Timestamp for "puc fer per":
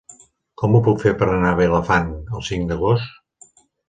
0.85-1.27